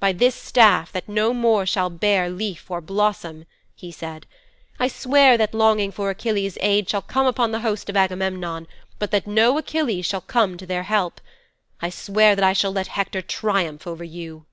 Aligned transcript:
"By 0.00 0.12
this 0.14 0.34
staff 0.34 0.92
that 0.92 1.10
no 1.10 1.34
more 1.34 1.66
shall 1.66 1.90
bear 1.90 2.30
leaf 2.30 2.70
or 2.70 2.80
blossom," 2.80 3.44
he 3.74 3.92
said, 3.92 4.24
"I 4.80 4.88
swear 4.88 5.36
that 5.36 5.52
longing 5.52 5.92
for 5.92 6.08
Achilles' 6.08 6.56
aid 6.62 6.88
shall 6.88 7.02
come 7.02 7.26
upon 7.26 7.52
the 7.52 7.60
host 7.60 7.90
of 7.90 7.94
Agamemnon, 7.98 8.66
but 8.98 9.10
that 9.10 9.26
no 9.26 9.58
Achilles 9.58 10.06
shall 10.06 10.22
come 10.22 10.56
to 10.56 10.64
their 10.64 10.84
help. 10.84 11.20
I 11.82 11.90
swear 11.90 12.34
that 12.34 12.44
I 12.44 12.54
shall 12.54 12.72
let 12.72 12.86
Hector 12.86 13.20
triumph 13.20 13.86
over 13.86 14.04
you."' 14.04 14.46